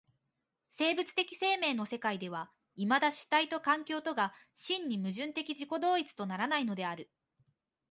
[0.71, 7.11] 生物的生命の世界ではいまだ主体と環境とが真に矛盾的自己同一とならないのである。